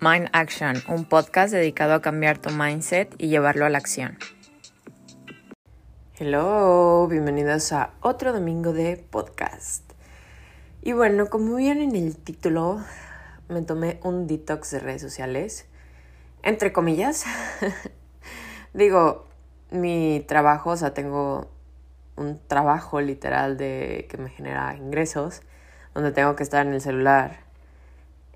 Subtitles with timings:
[0.00, 4.16] Mind Action, un podcast dedicado a cambiar tu mindset y llevarlo a la acción.
[6.16, 9.82] Hello, bienvenidos a otro domingo de podcast.
[10.82, 12.80] Y bueno, como vieron en el título,
[13.48, 15.66] me tomé un detox de redes sociales,
[16.44, 17.24] entre comillas.
[18.74, 19.26] Digo,
[19.72, 21.50] mi trabajo, o sea, tengo
[22.14, 25.42] un trabajo literal de que me genera ingresos,
[25.92, 27.47] donde tengo que estar en el celular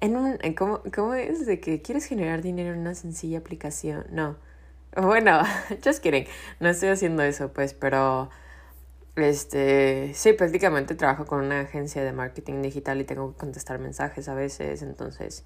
[0.02, 4.04] en un, ¿cómo, ¿Cómo es de que quieres generar dinero en una sencilla aplicación?
[4.10, 4.36] No.
[4.96, 5.42] Bueno,
[5.84, 6.26] just kidding.
[6.58, 8.28] No estoy haciendo eso, pues, pero.
[9.14, 10.12] Este.
[10.14, 14.34] Sí, prácticamente trabajo con una agencia de marketing digital y tengo que contestar mensajes a
[14.34, 14.82] veces.
[14.82, 15.44] Entonces.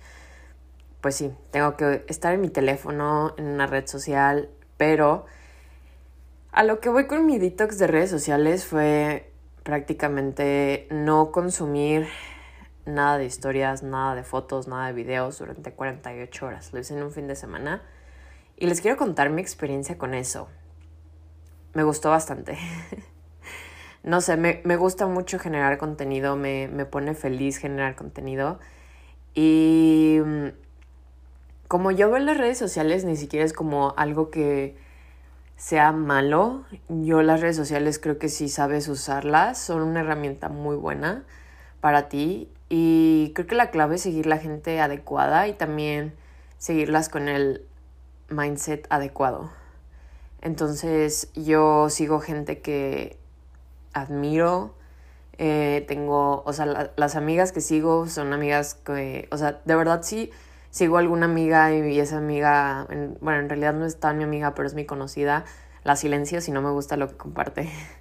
[1.02, 5.26] Pues sí, tengo que estar en mi teléfono, en una red social, pero.
[6.50, 9.30] A lo que voy con mi detox de redes sociales fue
[9.64, 12.06] prácticamente no consumir
[12.86, 16.72] nada de historias, nada de fotos, nada de videos durante 48 horas.
[16.72, 17.82] Lo hice en un fin de semana
[18.56, 20.48] y les quiero contar mi experiencia con eso.
[21.74, 22.56] Me gustó bastante.
[24.02, 28.58] no sé, me, me, gusta mucho generar contenido, me, me pone feliz generar contenido.
[29.34, 30.46] Y mm,
[31.68, 34.76] como yo veo en las redes sociales, ni siquiera es como algo que
[35.56, 36.64] sea malo.
[36.88, 41.24] Yo las redes sociales creo que si sabes usarlas, son una herramienta muy buena
[41.80, 46.14] para ti y creo que la clave es seguir la gente adecuada y también
[46.58, 47.64] seguirlas con el
[48.28, 49.50] mindset adecuado.
[50.40, 53.18] Entonces yo sigo gente que
[53.92, 54.74] admiro.
[55.38, 60.02] Eh, tengo, o sea, las amigas que sigo son amigas que, o sea, de verdad
[60.02, 60.30] sí
[60.70, 62.86] sigo alguna amiga y esa amiga,
[63.20, 65.44] bueno, en realidad no es tan mi amiga, pero es mi conocida.
[65.84, 67.70] La silencio si no me gusta lo que comparte.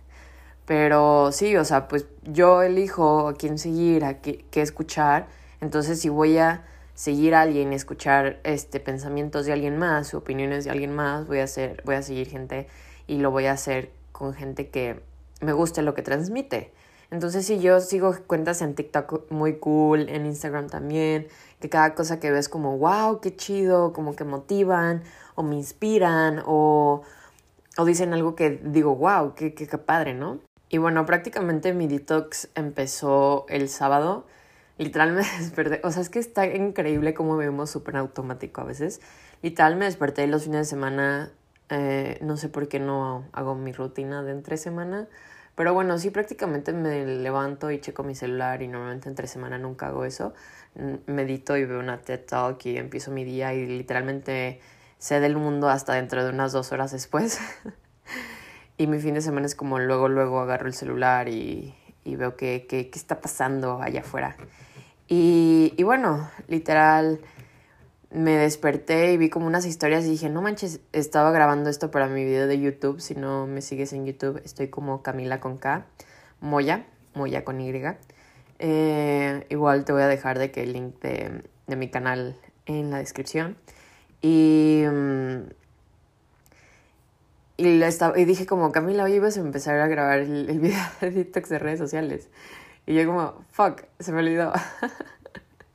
[0.66, 5.28] Pero sí, o sea, pues yo elijo a quién seguir, a qué, escuchar.
[5.62, 10.72] Entonces, si voy a seguir a alguien, escuchar este pensamientos de alguien más, opiniones de
[10.72, 12.68] alguien más, voy a hacer, voy a seguir gente
[13.06, 15.02] y lo voy a hacer con gente que
[15.42, 16.74] me guste lo que transmite.
[17.12, 21.28] Entonces, si yo sigo cuentas en TikTok muy cool, en Instagram también,
[21.60, 25.04] que cada cosa que veo es como, wow, qué chido, como que motivan
[25.36, 27.04] o me inspiran o,
[27.78, 30.40] o dicen algo que digo, wow, qué, qué, qué padre, ¿no?
[30.70, 34.26] Y bueno, prácticamente mi detox empezó el sábado.
[34.78, 39.02] Literal me desperté, o sea, es que está increíble cómo vemos súper automático a veces.
[39.42, 41.32] Literal me desperté los fines de semana,
[41.70, 45.08] eh, no sé por qué no hago mi rutina de entre semana,
[45.56, 49.88] pero bueno, sí prácticamente me levanto y checo mi celular y normalmente entre semana nunca
[49.88, 50.34] hago eso.
[51.06, 54.60] Medito y veo una TED Talk y empiezo mi día y literalmente
[54.98, 57.40] sé del mundo hasta dentro de unas dos horas después.
[58.78, 62.36] Y mi fin de semana es como luego, luego agarro el celular y, y veo
[62.36, 64.36] qué, qué, qué, está pasando allá afuera.
[65.08, 67.22] Y, y bueno, literal,
[68.12, 72.08] me desperté y vi como unas historias y dije, no manches, estaba grabando esto para
[72.08, 73.00] mi video de YouTube.
[73.00, 75.86] Si no me sigues en YouTube, estoy como Camila con K,
[76.42, 77.72] Moya, Moya con Y.
[78.60, 82.92] Eh, igual te voy a dejar de que el link de, de mi canal en
[82.92, 83.56] la descripción.
[84.22, 84.84] Y...
[87.58, 90.84] Y, estaba, y dije como, Camila, hoy ibas a empezar a grabar el, el video
[91.02, 92.30] de TikToks de redes sociales.
[92.86, 94.52] Y yo como, fuck, se me olvidó.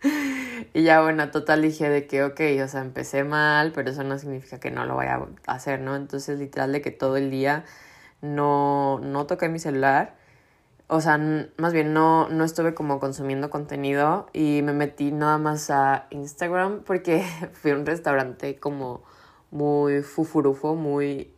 [0.75, 4.19] y ya bueno, total dije de que, ok, o sea, empecé mal, pero eso no
[4.19, 5.97] significa que no lo vaya a hacer, ¿no?
[5.97, 7.65] Entonces literal de que todo el día
[8.21, 10.15] no, no toqué mi celular.
[10.87, 11.19] O sea,
[11.57, 16.83] más bien no, no estuve como consumiendo contenido y me metí nada más a Instagram
[16.85, 17.25] porque
[17.55, 19.03] fui a un restaurante como
[19.51, 21.33] muy fufurufo, muy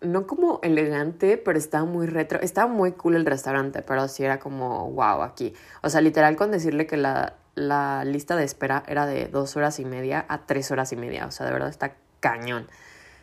[0.00, 2.40] no como elegante, pero estaba muy retro.
[2.40, 5.54] Estaba muy cool el restaurante, pero sí era como, wow, aquí.
[5.82, 9.80] O sea, literal con decirle que la, la lista de espera era de dos horas
[9.80, 11.26] y media a tres horas y media.
[11.26, 12.66] O sea, de verdad está cañón.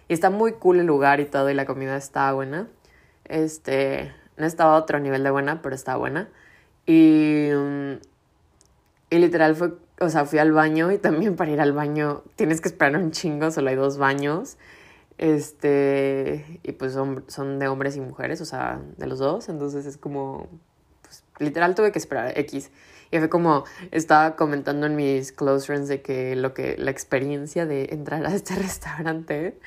[0.07, 2.67] Y está muy cool el lugar y todo, y la comida está buena.
[3.25, 6.29] Este, no estaba otro nivel de buena, pero está buena.
[6.85, 7.93] Y, mm,
[9.09, 12.61] y literal fue, o sea, fui al baño y también para ir al baño tienes
[12.61, 14.57] que esperar un chingo, solo hay dos baños.
[15.17, 19.85] Este, y pues son, son de hombres y mujeres, o sea, de los dos, entonces
[19.85, 20.50] es como,
[21.02, 22.70] pues literal tuve que esperar X.
[23.12, 27.66] Y fue como, estaba comentando en mis close friends de que lo que, la experiencia
[27.66, 29.58] de entrar a este restaurante,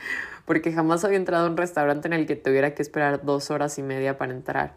[0.45, 3.79] porque jamás había entrado a un restaurante en el que tuviera que esperar dos horas
[3.79, 4.75] y media para entrar.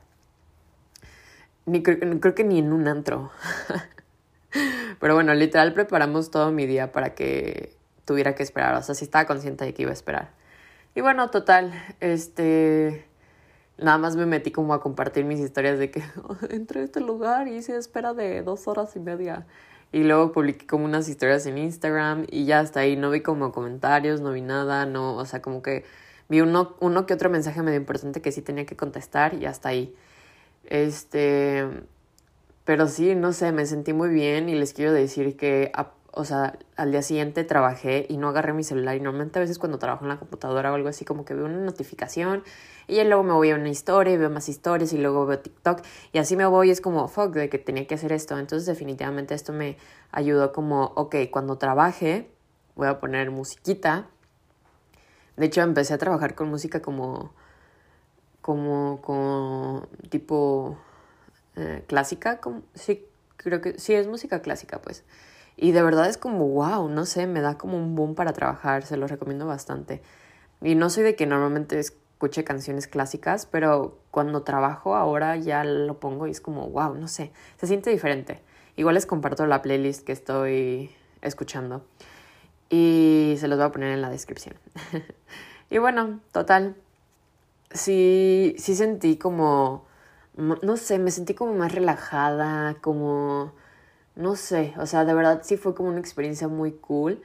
[1.66, 3.32] Ni creo que ni en un antro.
[5.00, 7.76] Pero bueno, literal preparamos todo mi día para que
[8.06, 8.76] tuviera que esperar.
[8.76, 10.41] O sea, sí estaba consciente de que iba a esperar.
[10.94, 11.72] Y bueno, total,
[12.02, 13.06] este,
[13.78, 16.04] nada más me metí como a compartir mis historias de que
[16.50, 19.48] entré a este lugar y hice espera de dos horas y media.
[19.94, 23.52] Y luego publiqué como unas historias en Instagram y ya hasta ahí no vi como
[23.52, 25.84] comentarios, no vi nada, no, o sea, como que
[26.30, 29.70] vi uno, uno que otro mensaje medio importante que sí tenía que contestar y hasta
[29.70, 29.96] ahí.
[30.66, 31.68] Este,
[32.64, 35.72] pero sí, no sé, me sentí muy bien y les quiero decir que,
[36.14, 38.96] o sea, al día siguiente trabajé y no agarré mi celular.
[38.96, 41.46] Y normalmente a veces cuando trabajo en la computadora o algo así, como que veo
[41.46, 42.44] una notificación
[42.88, 45.82] y luego me voy a una historia y veo más historias y luego veo TikTok
[46.12, 46.70] y así me voy.
[46.70, 48.38] Es como, fuck, de que tenía que hacer esto.
[48.38, 49.78] Entonces, definitivamente esto me
[50.12, 52.30] ayudó como, ok, cuando trabaje,
[52.76, 54.08] voy a poner musiquita.
[55.38, 57.32] De hecho, empecé a trabajar con música como,
[58.42, 60.78] como, como tipo
[61.56, 62.42] eh, clásica.
[62.42, 63.06] Como, sí,
[63.38, 65.06] creo que sí, es música clásica, pues.
[65.58, 68.84] Y de verdad es como, wow, no sé, me da como un boom para trabajar,
[68.84, 70.02] se lo recomiendo bastante.
[70.62, 76.00] Y no soy de que normalmente escuche canciones clásicas, pero cuando trabajo ahora ya lo
[76.00, 78.42] pongo y es como, wow, no sé, se siente diferente.
[78.76, 81.84] Igual les comparto la playlist que estoy escuchando
[82.70, 84.56] y se los voy a poner en la descripción.
[85.70, 86.76] y bueno, total,
[87.72, 89.86] sí, sí sentí como,
[90.36, 93.54] no sé, me sentí como más relajada, como,
[94.16, 97.22] no sé, o sea, de verdad sí fue como una experiencia muy cool.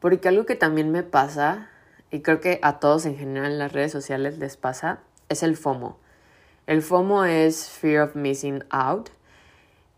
[0.00, 1.68] Porque algo que también me pasa
[2.10, 5.56] y creo que a todos en general en las redes sociales les pasa, es el
[5.56, 5.98] FOMO.
[6.66, 9.10] El FOMO es Fear of Missing Out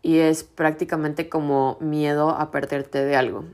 [0.01, 3.45] y es prácticamente como miedo a perderte de algo.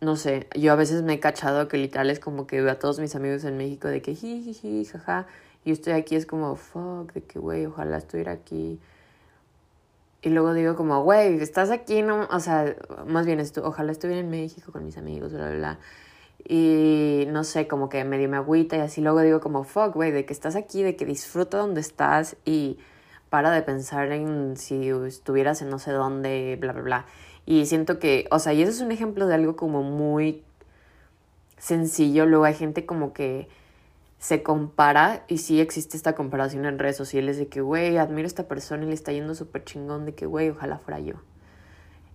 [0.00, 2.78] No sé, yo a veces me he cachado que literal es como que veo a
[2.78, 5.26] todos mis amigos en México de que jiji, jaja,
[5.64, 8.78] y estoy aquí, es como fuck, de que güey, ojalá estuviera aquí.
[10.26, 12.74] Y luego digo como, güey, estás aquí, no, o sea,
[13.06, 15.78] más bien esto, ojalá estuviera en México con mis amigos, bla, bla, bla.
[16.48, 20.10] Y no sé, como que medio me agüita y así luego digo como, fuck, güey,
[20.10, 22.76] de que estás aquí, de que disfruta donde estás y
[23.30, 27.06] para de pensar en si estuvieras en no sé dónde, bla, bla, bla.
[27.46, 30.42] Y siento que, o sea, y eso es un ejemplo de algo como muy
[31.56, 32.26] sencillo.
[32.26, 33.46] Luego hay gente como que
[34.26, 38.26] se compara y sí existe esta comparación en redes sociales de que, güey, admiro a
[38.26, 41.14] esta persona y le está yendo súper chingón, de que, güey, ojalá fuera yo.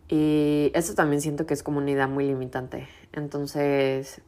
[0.10, 2.90] Y eso también siento que es como una idea muy limitante.
[3.14, 4.22] Entonces,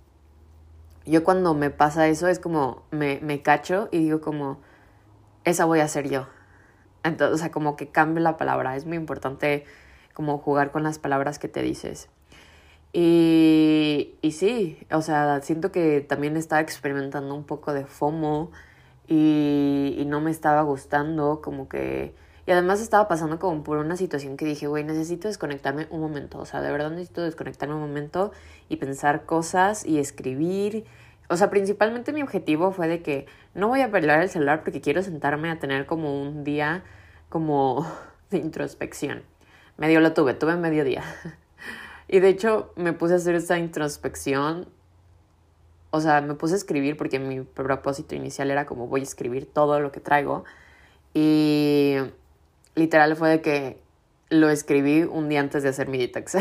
[1.05, 4.61] yo cuando me pasa eso es como me, me cacho y digo como,
[5.43, 6.27] esa voy a ser yo.
[7.03, 8.77] Entonces, o sea, como que cambie la palabra.
[8.77, 9.65] Es muy importante
[10.13, 12.07] como jugar con las palabras que te dices.
[12.93, 18.51] Y, y sí, o sea, siento que también estaba experimentando un poco de FOMO
[19.07, 22.13] y, y no me estaba gustando, como que
[22.45, 26.39] y además estaba pasando como por una situación que dije, güey, necesito desconectarme un momento.
[26.39, 28.31] O sea, de verdad necesito desconectarme un momento
[28.67, 30.85] y pensar cosas y escribir.
[31.29, 34.81] O sea, principalmente mi objetivo fue de que no voy a perder el celular porque
[34.81, 36.83] quiero sentarme a tener como un día
[37.29, 37.87] como
[38.29, 39.23] de introspección.
[39.77, 41.03] Medio lo tuve, tuve medio día.
[42.13, 44.67] Y de hecho me puse a hacer esa introspección.
[45.89, 49.51] O sea, me puse a escribir porque mi propósito inicial era como voy a escribir
[49.51, 50.43] todo lo que traigo.
[51.15, 51.95] Y
[52.75, 53.81] literal fue de que
[54.29, 56.37] lo escribí un día antes de hacer mi detox.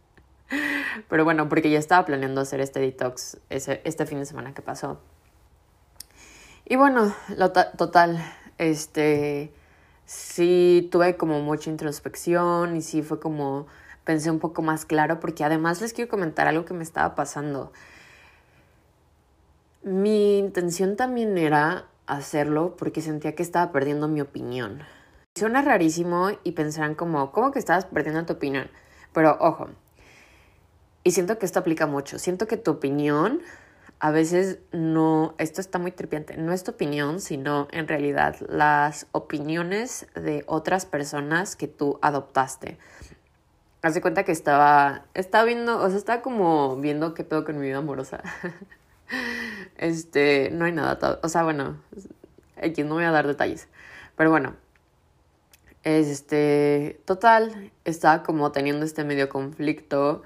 [1.10, 4.62] Pero bueno, porque ya estaba planeando hacer este detox ese, este fin de semana que
[4.62, 4.98] pasó.
[6.64, 8.18] Y bueno, lo total,
[8.56, 9.52] este,
[10.06, 13.66] sí tuve como mucha introspección y sí fue como,
[14.06, 17.72] pensé un poco más claro, porque además les quiero comentar algo que me estaba pasando.
[19.82, 24.82] Mi intención también era hacerlo porque sentía que estaba perdiendo mi opinión.
[25.34, 28.70] Suena rarísimo y pensarán como, ¿cómo que estabas perdiendo tu opinión?
[29.12, 29.68] Pero ojo,
[31.02, 33.42] y siento que esto aplica mucho, siento que tu opinión
[33.98, 39.06] a veces no, esto está muy tripiante, no es tu opinión, sino en realidad las
[39.12, 42.78] opiniones de otras personas que tú adoptaste.
[43.86, 47.68] Hace cuenta que estaba, estaba viendo, o sea, estaba como viendo qué pedo con mi
[47.68, 48.20] vida amorosa.
[49.76, 51.76] este, no hay nada, o sea, bueno,
[52.60, 53.68] aquí no voy a dar detalles,
[54.16, 54.56] pero bueno,
[55.84, 60.24] este, total, estaba como teniendo este medio conflicto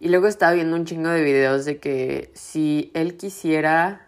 [0.00, 4.06] y luego estaba viendo un chingo de videos de que si él quisiera,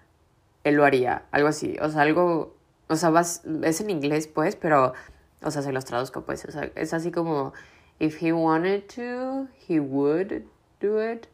[0.62, 2.54] él lo haría, algo así, o sea, algo,
[2.88, 4.92] o sea, es en inglés pues, pero,
[5.40, 7.54] o sea, se los traduzco pues, o sea, es así como,
[8.00, 10.42] if he wanted to, he would
[10.80, 11.28] do it.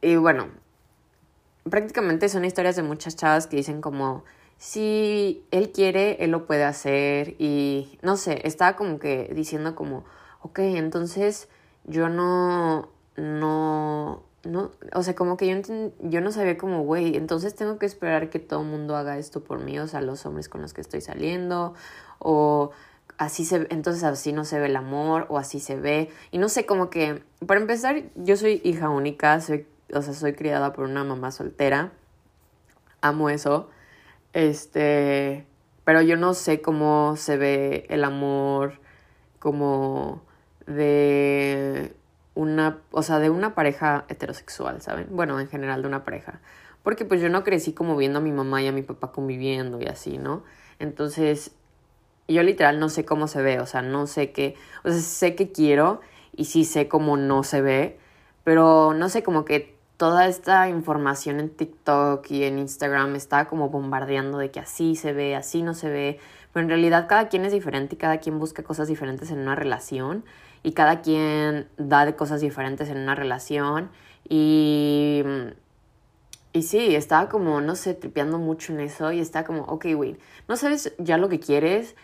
[0.00, 0.48] Y bueno,
[1.68, 4.24] prácticamente son historias de muchas chavas que dicen como,
[4.56, 10.04] si él quiere, él lo puede hacer y no sé, estaba como que diciendo como,
[10.42, 11.48] ok, entonces
[11.84, 17.54] yo no, no, no, o sea, como que yo, yo no sabía como, güey, entonces
[17.54, 20.48] tengo que esperar que todo el mundo haga esto por mí, o sea, los hombres
[20.48, 21.74] con los que estoy saliendo,
[22.18, 22.70] o,
[23.18, 26.10] así se entonces así no se ve el amor o así se ve.
[26.30, 30.34] Y no sé como que para empezar yo soy hija única soy o sea soy
[30.34, 31.92] criada por una mamá soltera.
[33.00, 33.70] Amo eso.
[34.32, 35.46] Este
[35.84, 38.80] pero yo no sé cómo se ve el amor
[39.38, 40.22] como
[40.66, 41.94] de
[42.34, 46.40] una o sea de una pareja heterosexual saben bueno en general de una pareja.
[46.82, 49.80] Porque pues yo no crecí como viendo a mi mamá y a mi papá conviviendo
[49.80, 50.44] y así no
[50.78, 51.52] entonces
[52.28, 54.54] yo literal no sé cómo se ve, o sea, no sé qué,
[54.84, 56.00] o sea, sé que quiero
[56.34, 57.98] y sí sé cómo no se ve,
[58.44, 63.70] pero no sé, como que toda esta información en TikTok y en Instagram está como
[63.70, 66.18] bombardeando de que así se ve, así no se ve,
[66.52, 69.54] pero en realidad cada quien es diferente y cada quien busca cosas diferentes en una
[69.54, 70.24] relación
[70.62, 73.90] y cada quien da de cosas diferentes en una relación
[74.28, 75.22] y...
[76.52, 80.16] Y sí, estaba como, no sé, tripeando mucho en eso y estaba como, ok, güey,
[80.48, 81.94] no sabes ya lo que quieres,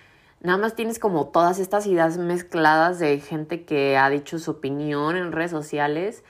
[0.42, 5.16] nada más tienes como todas estas ideas mezcladas de gente que ha dicho su opinión
[5.16, 6.24] en redes sociales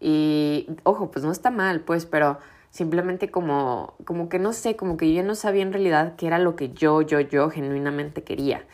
[0.00, 2.38] y ojo, pues no está mal, pues, pero
[2.70, 6.38] simplemente como como que no sé, como que yo no sabía en realidad qué era
[6.38, 8.64] lo que yo yo yo genuinamente quería.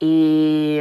[0.00, 0.80] Y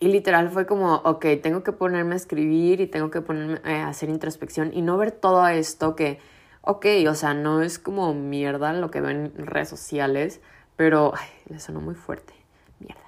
[0.00, 3.88] y literal fue como, ok, tengo que ponerme a escribir y tengo que ponerme a
[3.88, 6.20] hacer introspección y no ver todo esto que,
[6.62, 10.40] ok, o sea, no es como mierda lo que ven en redes sociales,
[10.78, 11.12] pero,
[11.48, 12.32] le sonó muy fuerte.
[12.78, 13.02] Mierda.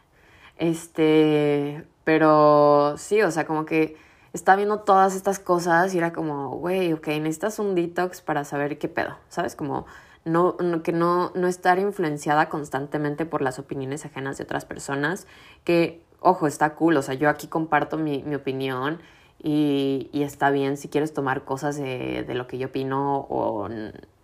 [0.57, 3.97] Este, pero sí, o sea, como que
[4.33, 8.77] estaba viendo todas estas cosas y era como, güey, ok, necesitas un detox para saber
[8.77, 9.55] qué pedo, ¿sabes?
[9.55, 9.87] Como
[10.25, 15.29] no, que no, no estar influenciada constantemente por las opiniones ajenas de otras personas,
[15.63, 19.01] que, ojo, está cool, o sea, yo aquí comparto mi, mi opinión
[19.39, 23.69] y, y, está bien si quieres tomar cosas de, de lo que yo opino o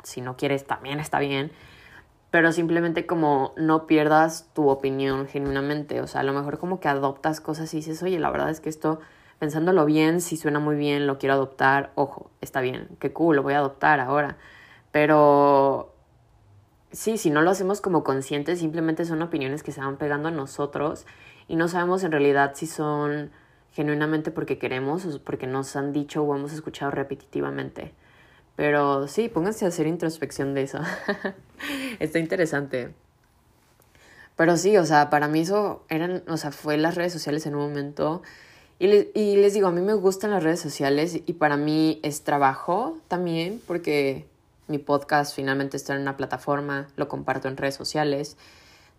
[0.02, 1.52] si no quieres también está bien,
[2.36, 6.88] pero simplemente como no pierdas tu opinión genuinamente, o sea, a lo mejor como que
[6.88, 9.00] adoptas cosas y dices, oye, la verdad es que esto,
[9.38, 13.42] pensándolo bien, si suena muy bien, lo quiero adoptar, ojo, está bien, qué cool, lo
[13.42, 14.36] voy a adoptar ahora,
[14.92, 15.94] pero
[16.92, 20.30] sí, si no lo hacemos como conscientes, simplemente son opiniones que se van pegando a
[20.30, 21.06] nosotros
[21.48, 23.30] y no sabemos en realidad si son
[23.72, 27.94] genuinamente porque queremos o porque nos han dicho o hemos escuchado repetitivamente.
[28.56, 30.80] Pero sí, pónganse a hacer introspección de eso.
[32.00, 32.94] Está interesante.
[34.34, 37.54] Pero sí, o sea, para mí eso eran, o sea, fue las redes sociales en
[37.54, 38.22] un momento.
[38.78, 42.22] Y, y les digo, a mí me gustan las redes sociales y para mí es
[42.22, 44.26] trabajo también, porque
[44.68, 48.36] mi podcast finalmente está en una plataforma, lo comparto en redes sociales,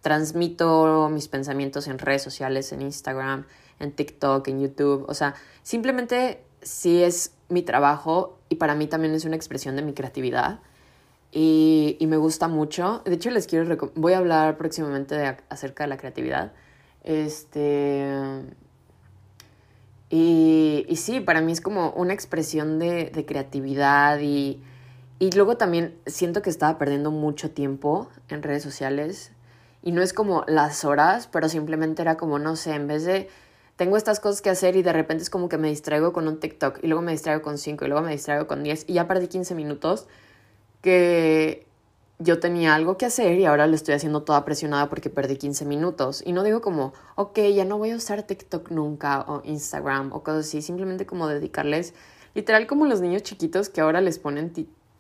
[0.02, 3.46] transmito mis pensamientos en redes sociales, en Instagram,
[3.80, 5.06] en TikTok, en YouTube.
[5.08, 9.82] O sea, simplemente sí es mi trabajo y para mí también es una expresión de
[9.82, 10.60] mi creatividad
[11.32, 13.02] y, y me gusta mucho.
[13.06, 16.54] De hecho, les quiero voy a hablar próximamente de, acerca de la creatividad.
[17.04, 18.06] Este
[20.10, 24.62] y, y, sí, para mí es como una expresión de, de creatividad y,
[25.20, 29.32] y luego también siento que estaba perdiendo mucho tiempo en redes sociales
[29.84, 33.30] y no es como las horas, pero simplemente era como, no sé, en vez de
[33.78, 36.40] tengo estas cosas que hacer y de repente es como que me distraigo con un
[36.40, 39.08] TikTok y luego me distraigo con 5 y luego me distraigo con 10 y ya
[39.08, 40.08] perdí 15 minutos
[40.82, 41.68] que
[42.20, 45.66] yo tenía algo que hacer y ahora lo estoy haciendo toda presionada porque perdí 15
[45.66, 46.24] minutos.
[46.26, 50.24] Y no digo como, ok, ya no voy a usar TikTok nunca o Instagram o
[50.24, 51.94] cosas así, simplemente como dedicarles,
[52.34, 54.52] literal como los niños chiquitos que ahora les ponen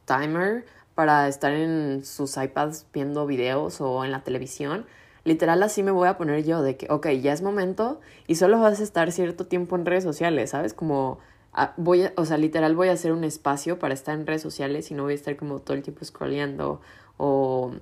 [0.05, 4.85] timer para estar en sus iPads viendo videos o en la televisión
[5.27, 8.59] literal así me voy a poner yo de que, ok, ya es momento y solo
[8.59, 10.73] vas a estar cierto tiempo en redes sociales, ¿sabes?
[10.73, 11.19] Como
[11.53, 14.89] ah, voy o sea, literal voy a hacer un espacio para estar en redes sociales
[14.91, 16.81] y no voy a estar como todo el tiempo scrolleando
[17.17, 17.73] o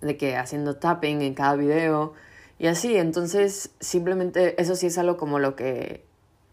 [0.00, 2.12] de que haciendo tapping en cada video
[2.58, 6.04] y así, entonces simplemente eso sí es algo como lo que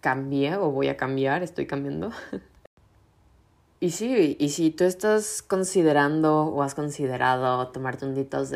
[0.02, 2.12] cambié o voy a cambiar, estoy cambiando.
[3.82, 8.52] Y sí, y si tú estás considerando o has considerado tomarte un, detox,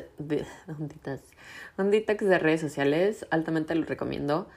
[1.78, 4.48] de redes sociales, altamente lo recomiendo.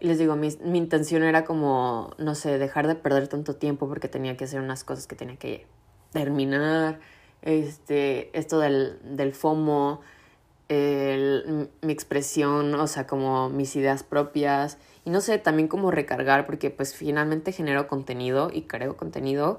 [0.00, 3.88] Y les digo, mi, mi intención era como, no sé, dejar de perder tanto tiempo
[3.88, 5.66] porque tenía que hacer unas cosas que tenía que
[6.12, 7.00] terminar.
[7.42, 10.00] Este, esto del, del FOMO,
[10.68, 14.78] el, mi expresión, o sea, como mis ideas propias.
[15.04, 19.58] Y no sé, también como recargar, porque pues finalmente genero contenido y creo contenido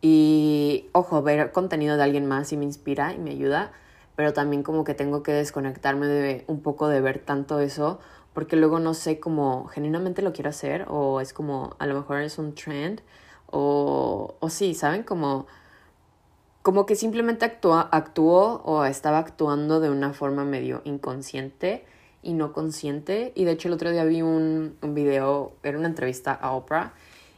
[0.00, 3.72] y ojo, ver contenido de alguien más y me inspira y me ayuda,
[4.18, 8.00] pero también como que tengo que desconectarme de un poco de ver tanto eso,
[8.34, 12.22] porque luego no sé cómo genuinamente lo quiero hacer o es como a lo mejor
[12.22, 13.00] es un trend
[13.46, 15.04] o, o sí, ¿saben?
[15.04, 15.46] Como,
[16.62, 21.84] como que simplemente actúa, actuó o estaba actuando de una forma medio inconsciente
[22.20, 23.30] y no consciente.
[23.36, 26.92] Y de hecho el otro día vi un, un video, era una entrevista a Oprah,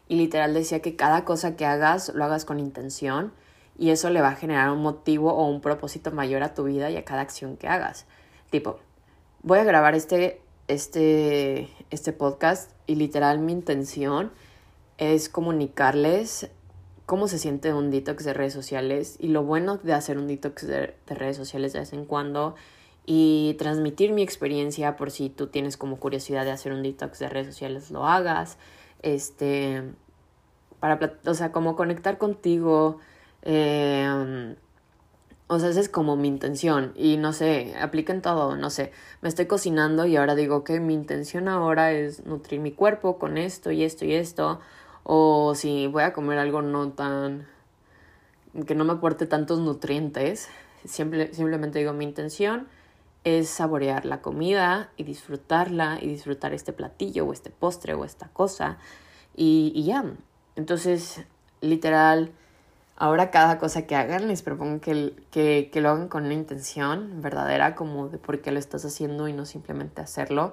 [0.09, 3.33] y literal decía que cada cosa que hagas lo hagas con intención
[3.81, 6.91] y eso le va a generar un motivo o un propósito mayor a tu vida
[6.91, 8.05] y a cada acción que hagas.
[8.51, 8.79] Tipo,
[9.43, 14.33] voy a grabar este, este, este podcast y literal mi intención
[14.99, 16.51] es comunicarles
[17.07, 20.67] cómo se siente un detox de redes sociales y lo bueno de hacer un detox
[20.67, 22.57] de, de, redes sociales de vez en cuando
[23.07, 27.31] y transmitir mi experiencia por si tú tienes como curiosidad de hacer un detox de
[27.31, 28.59] redes sociales lo hagas
[29.01, 29.83] este
[30.81, 32.99] para o sea como conectar contigo
[33.43, 34.55] eh,
[35.53, 36.93] o sea, esa es como mi intención.
[36.95, 38.93] Y no sé, apliquen todo, no sé.
[39.21, 43.37] Me estoy cocinando y ahora digo que mi intención ahora es nutrir mi cuerpo con
[43.37, 44.61] esto y esto y esto.
[45.03, 47.49] O si voy a comer algo no tan.
[48.65, 50.49] que no me aporte tantos nutrientes.
[50.85, 52.69] Simplemente digo mi intención
[53.25, 58.29] es saborear la comida y disfrutarla y disfrutar este platillo o este postre o esta
[58.29, 58.79] cosa.
[59.35, 60.05] Y, y ya.
[60.55, 61.25] Entonces,
[61.61, 62.31] literal
[63.01, 67.75] Ahora cada cosa que hagan les propongo que, que, lo hagan con una intención verdadera,
[67.75, 70.53] como de por qué lo estás haciendo y no simplemente hacerlo.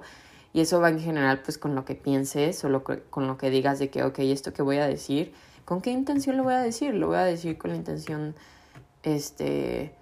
[0.54, 3.50] Y eso va en general pues con lo que pienses o lo con lo que
[3.50, 5.34] digas de que, ok, esto que voy a decir,
[5.66, 6.94] ¿con qué intención lo voy a decir?
[6.94, 8.34] Lo voy a decir con la intención,
[9.02, 9.92] este,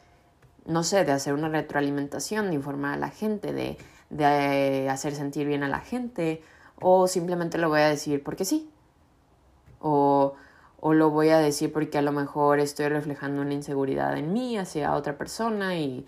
[0.66, 3.76] no sé, de hacer una retroalimentación, de informar a la gente, de,
[4.10, 6.44] de hacer sentir bien a la gente,
[6.80, 8.70] o simplemente lo voy a decir porque sí.
[9.80, 10.36] O
[10.80, 14.58] o lo voy a decir porque a lo mejor estoy reflejando una inseguridad en mí
[14.58, 16.06] hacia otra persona y,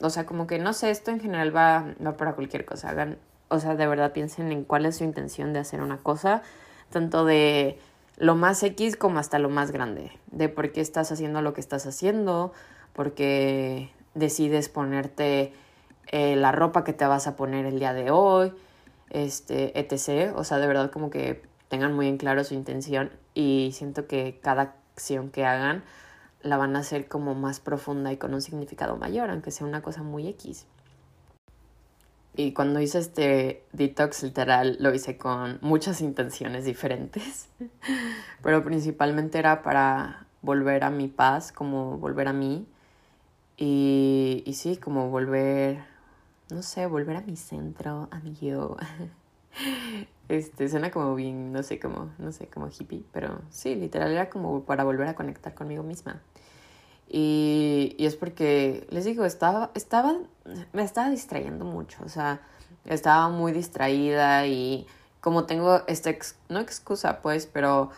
[0.00, 2.90] o sea, como que no sé, esto en general va, va para cualquier cosa.
[2.90, 3.18] Hagan,
[3.48, 6.42] o sea, de verdad piensen en cuál es su intención de hacer una cosa,
[6.90, 7.78] tanto de
[8.16, 11.60] lo más X como hasta lo más grande, de por qué estás haciendo lo que
[11.60, 12.52] estás haciendo,
[12.92, 15.52] porque decides ponerte
[16.08, 18.52] eh, la ropa que te vas a poner el día de hoy,
[19.10, 20.32] este, etc.
[20.36, 24.38] O sea, de verdad como que tengan muy en claro su intención y siento que
[24.42, 25.82] cada acción que hagan
[26.42, 29.82] la van a hacer como más profunda y con un significado mayor, aunque sea una
[29.82, 30.66] cosa muy X.
[32.34, 37.48] Y cuando hice este detox literal lo hice con muchas intenciones diferentes,
[38.42, 42.66] pero principalmente era para volver a mi paz, como volver a mí
[43.56, 45.84] y, y sí, como volver,
[46.50, 48.76] no sé, volver a mi centro, a mi yo.
[50.32, 54.30] Este, suena como bien, no sé, como, no sé, como hippie, pero sí, literal era
[54.30, 56.22] como para volver a conectar conmigo misma.
[57.06, 60.14] Y, y es porque, les digo, estaba, estaba,
[60.72, 62.40] me estaba distrayendo mucho, o sea,
[62.86, 64.86] estaba muy distraída y
[65.20, 67.90] como tengo esta, ex, no excusa pues, pero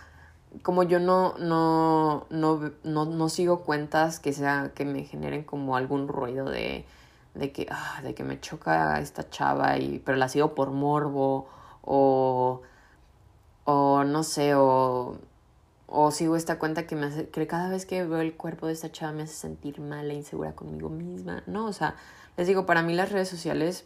[0.63, 5.77] como yo no, no, no, no, no sigo cuentas que sea, que me generen como
[5.77, 6.85] algún ruido de,
[7.35, 11.49] de que, ah, de que me choca esta chava y, pero la sigo por morbo
[11.85, 12.63] o,
[13.65, 15.19] o no sé, o,
[15.87, 18.73] o sigo esta cuenta que me hace, que cada vez que veo el cuerpo de
[18.73, 21.67] esta chava me hace sentir mal e insegura conmigo misma, ¿no?
[21.67, 21.97] O sea,
[22.37, 23.85] les digo, para mí las redes sociales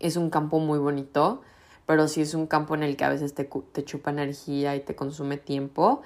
[0.00, 1.42] es un campo muy bonito,
[1.86, 4.80] pero sí es un campo en el que a veces te, te chupa energía y
[4.80, 6.02] te consume tiempo.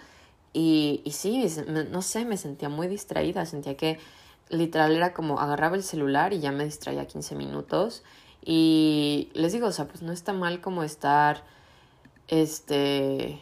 [0.52, 1.44] Y, y sí,
[1.90, 3.98] no sé, me sentía muy distraída, sentía que
[4.48, 8.02] literal era como agarraba el celular y ya me distraía 15 minutos
[8.44, 11.44] y les digo, o sea, pues no está mal como estar,
[12.28, 13.40] este,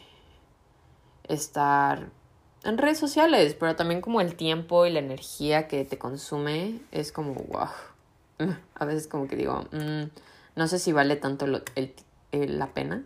[1.27, 2.09] estar
[2.63, 7.11] en redes sociales, pero también como el tiempo y la energía que te consume es
[7.11, 7.69] como, wow.
[8.75, 10.03] A veces como que digo, mm,
[10.55, 11.93] no sé si vale tanto el,
[12.31, 13.03] la pena,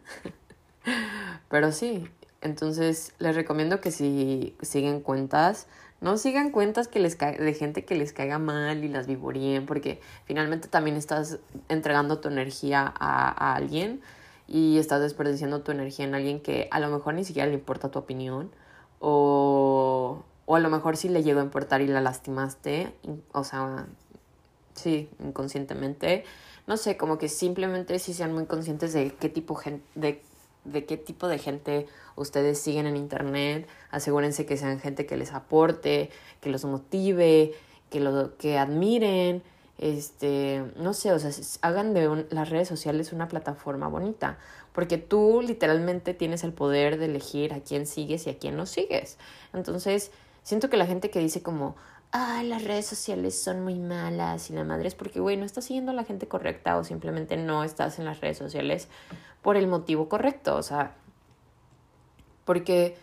[1.49, 2.07] pero sí.
[2.41, 5.67] Entonces les recomiendo que si siguen cuentas,
[6.01, 10.01] no sigan cuentas que les de gente que les caiga mal y las vivorien, porque
[10.25, 14.01] finalmente también estás entregando tu energía a, a, alguien
[14.47, 17.91] y estás desperdiciando tu energía en alguien que a lo mejor ni siquiera le importa
[17.91, 18.51] tu opinión
[18.99, 22.93] o, o a lo mejor sí le llegó a importar y la lastimaste,
[23.31, 23.85] o sea,
[24.73, 26.23] sí, inconscientemente.
[26.67, 29.59] No sé, como que simplemente sí sean muy conscientes de qué tipo
[29.95, 30.21] de
[30.63, 33.67] de qué tipo de gente ustedes siguen en internet.
[33.89, 37.53] Asegúrense que sean gente que les aporte, que los motive,
[37.89, 39.43] que lo que admiren.
[39.77, 44.37] Este, no sé, o sea, hagan de las redes sociales una plataforma bonita,
[44.73, 48.67] porque tú literalmente tienes el poder de elegir a quién sigues y a quién no
[48.67, 49.17] sigues.
[49.53, 50.11] Entonces,
[50.43, 51.75] siento que la gente que dice como,
[52.11, 55.65] ah, las redes sociales son muy malas y la madre es porque, güey, no estás
[55.65, 58.87] siguiendo a la gente correcta o simplemente no estás en las redes sociales
[59.41, 60.95] por el motivo correcto, o sea,
[62.45, 62.97] porque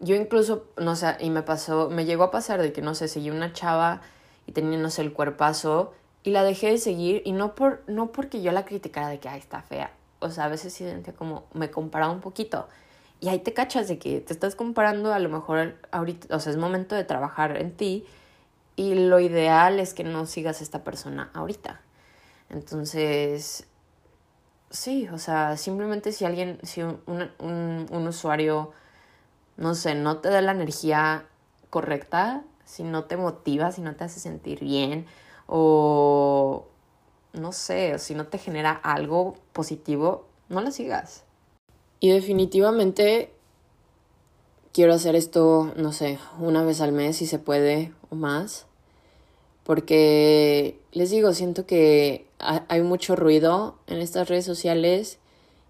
[0.00, 3.08] yo incluso, no sé, y me pasó, me llegó a pasar de que, no sé,
[3.08, 4.00] seguí una chava
[4.46, 8.12] y tenía, no sé, el cuerpazo y la dejé de seguir y no, por, no
[8.12, 9.92] porque yo la criticara de que, ay, está fea.
[10.20, 12.66] O sea, a veces sí como, me comparaba un poquito.
[13.20, 16.50] Y ahí te cachas de que te estás comparando, a lo mejor ahorita, o sea,
[16.52, 18.06] es momento de trabajar en ti
[18.76, 21.80] y lo ideal es que no sigas a esta persona ahorita.
[22.50, 23.66] Entonces,
[24.70, 28.72] sí, o sea, simplemente si alguien, si un, un, un usuario,
[29.56, 31.26] no sé, no te da la energía
[31.70, 35.06] correcta, si no te motiva, si no te hace sentir bien,
[35.46, 36.66] o
[37.32, 41.24] no sé, si no te genera algo positivo, no lo sigas.
[42.00, 43.33] Y definitivamente
[44.74, 48.66] quiero hacer esto, no sé, una vez al mes si se puede o más.
[49.64, 55.18] Porque les digo, siento que hay mucho ruido en estas redes sociales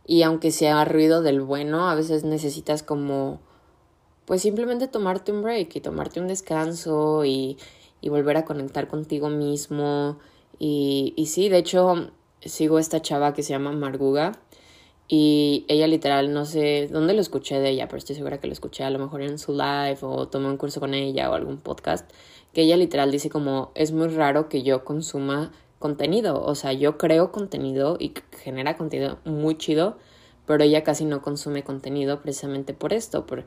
[0.05, 3.39] y aunque sea ruido del bueno, a veces necesitas como
[4.25, 7.57] pues simplemente tomarte un break y tomarte un descanso y
[8.05, 10.19] y volver a conectar contigo mismo.
[10.59, 12.11] Y, y sí, de hecho,
[12.43, 14.39] sigo esta chava que se llama Marguga.
[15.07, 18.55] Y ella literal, no sé dónde lo escuché de ella, pero estoy segura que lo
[18.55, 21.59] escuché a lo mejor en su live o tomé un curso con ella o algún
[21.59, 22.11] podcast,
[22.55, 26.97] que ella literal dice como es muy raro que yo consuma contenido, o sea, yo
[26.97, 29.99] creo contenido y genera contenido muy chido,
[30.47, 33.45] pero ella casi no consume contenido precisamente por esto, por,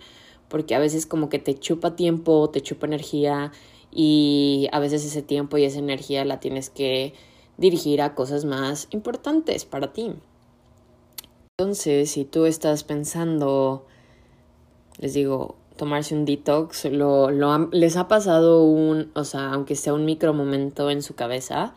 [0.49, 3.51] porque a veces como que te chupa tiempo, te chupa energía
[3.91, 7.15] y a veces ese tiempo y esa energía la tienes que
[7.57, 10.13] dirigir a cosas más importantes para ti.
[11.59, 13.87] Entonces, si tú estás pensando,
[14.99, 17.31] les digo, tomarse un detox, lo,
[17.71, 21.73] les ha pasado un, o sea, aunque sea un micro momento en su cabeza,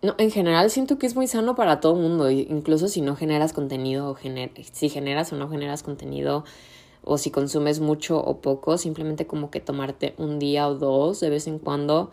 [0.00, 3.14] no, en general siento que es muy sano para todo el mundo, incluso si no
[3.14, 4.16] generas contenido,
[4.72, 6.44] si generas o no generas contenido,
[7.02, 11.28] o si consumes mucho o poco, simplemente como que tomarte un día o dos de
[11.28, 12.10] vez en cuando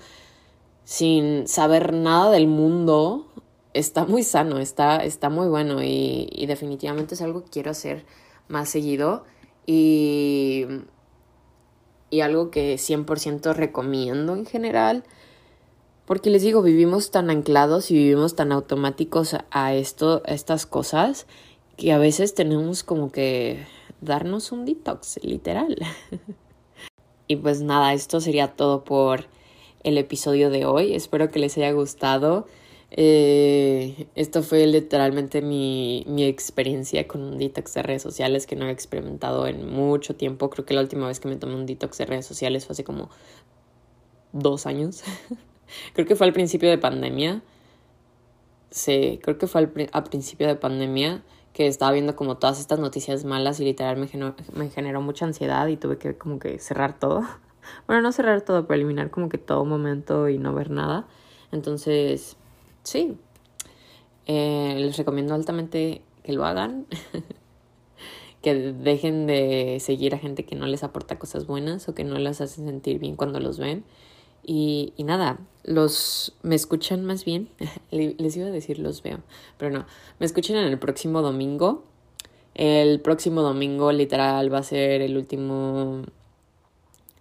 [0.83, 3.30] sin saber nada del mundo,
[3.73, 8.05] está muy sano, está, está muy bueno y, definitivamente es algo que quiero hacer
[8.47, 9.23] más seguido
[9.65, 10.65] y,
[12.09, 15.03] y algo que 100% recomiendo en general.
[16.05, 21.25] Porque les digo, vivimos tan anclados y vivimos tan automáticos a esto, a estas cosas,
[21.77, 23.65] que a veces tenemos como que
[24.01, 25.77] darnos un detox, literal.
[27.27, 29.27] y pues nada, esto sería todo por
[29.83, 30.95] el episodio de hoy.
[30.95, 32.45] Espero que les haya gustado.
[32.93, 38.67] Eh, esto fue literalmente mi, mi experiencia con un detox de redes sociales que no
[38.67, 40.49] he experimentado en mucho tiempo.
[40.49, 42.83] Creo que la última vez que me tomé un detox de redes sociales fue hace
[42.83, 43.09] como
[44.33, 45.03] dos años.
[45.93, 47.41] creo que fue al principio de pandemia.
[48.71, 51.23] Sí, creo que fue al, al principio de pandemia
[51.53, 55.25] que estaba viendo como todas estas noticias malas y literal me generó, me generó mucha
[55.25, 57.23] ansiedad y tuve que como que cerrar todo.
[57.85, 61.07] Bueno, no cerrar todo, pero eliminar como que todo momento y no ver nada.
[61.51, 62.35] Entonces,
[62.83, 63.17] sí,
[64.27, 66.85] eh, les recomiendo altamente que lo hagan.
[68.41, 72.17] que dejen de seguir a gente que no les aporta cosas buenas o que no
[72.17, 73.83] las hace sentir bien cuando los ven.
[74.43, 77.49] Y, y nada, los me escuchan más bien.
[77.91, 79.19] Les iba a decir los veo,
[79.57, 79.85] pero no.
[80.19, 81.83] Me escuchan en el próximo domingo.
[82.55, 86.03] El próximo domingo, literal, va a ser el último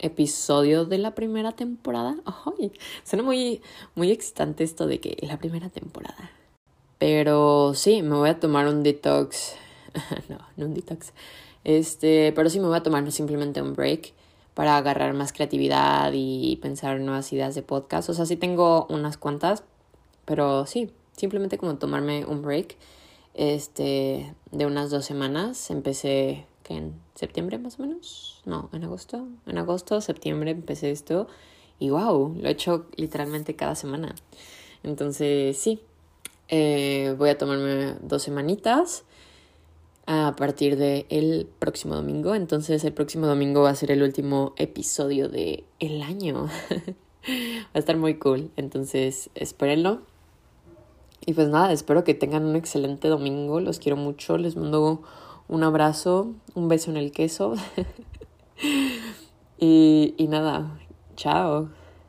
[0.01, 2.17] episodio de la primera temporada.
[2.59, 2.73] Ay,
[3.05, 3.63] suena muy,
[3.95, 6.31] muy excitante esto de que la primera temporada.
[6.99, 9.55] Pero sí, me voy a tomar un detox.
[10.29, 11.13] no, no un detox.
[11.65, 14.13] Este, pero sí me voy a tomar simplemente un break
[14.55, 18.11] para agarrar más creatividad y pensar nuevas ideas de podcast.
[18.11, 19.63] O sea, sí tengo unas cuantas,
[20.25, 22.77] pero sí, simplemente como tomarme un break
[23.35, 25.71] este, de unas dos semanas.
[25.71, 31.27] Empecé que en septiembre más o menos, no, en agosto, en agosto, septiembre empecé esto
[31.79, 34.15] y wow, lo he hecho literalmente cada semana.
[34.83, 35.81] Entonces sí,
[36.49, 39.05] eh, voy a tomarme dos semanitas
[40.07, 42.35] a partir del el próximo domingo.
[42.35, 46.45] Entonces el próximo domingo va a ser el último episodio de el año.
[47.29, 48.51] va a estar muy cool.
[48.57, 50.03] Entonces espérenlo.
[51.25, 53.61] Y pues nada, espero que tengan un excelente domingo.
[53.61, 54.37] Los quiero mucho.
[54.37, 55.03] Les mando
[55.51, 57.55] un abrazo, un beso en el queso.
[59.59, 60.79] y, y nada,
[61.17, 61.80] chao.